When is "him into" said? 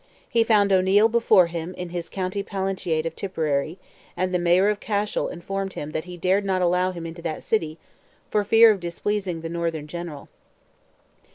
6.89-7.21